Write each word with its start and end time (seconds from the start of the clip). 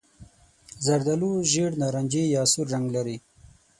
زردالو 0.85 1.31
ژېړ 1.51 1.71
نارنجي 1.81 2.23
یا 2.35 2.43
سور 2.51 2.67
رنګ 2.73 2.85
لري. 2.95 3.17